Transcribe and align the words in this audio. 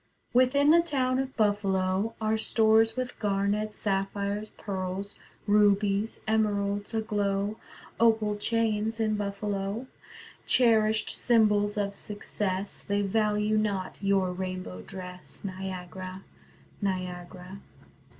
Within 0.33 0.71
the 0.71 0.81
town 0.81 1.19
of 1.19 1.37
Buffalo 1.37 2.15
Are 2.19 2.35
stores 2.35 2.97
with 2.97 3.19
garnets, 3.19 3.77
sapphires, 3.77 4.49
pearls, 4.57 5.15
Rubies, 5.45 6.21
emeralds 6.27 6.95
aglow, 6.95 7.57
Opal 7.99 8.35
chains 8.35 8.99
in 8.99 9.15
Buffalo, 9.15 9.85
Cherished 10.47 11.11
symbols 11.11 11.77
of 11.77 11.93
success. 11.93 12.81
They 12.81 13.03
value 13.03 13.59
not 13.59 13.99
your 14.01 14.33
rainbow 14.33 14.81
dress: 14.81 15.43
Niagara, 15.45 16.23
Niagara. 16.81 17.59